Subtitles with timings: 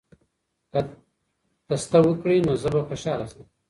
[0.71, 0.79] که
[1.67, 3.43] تسته وکړې نو زه به خوشاله شم.